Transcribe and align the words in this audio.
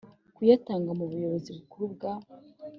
kuyatanga 0.35 0.91
mu 0.99 1.05
Buyobozi 1.11 1.49
Bukuru 1.57 1.85
bwa 1.93 2.13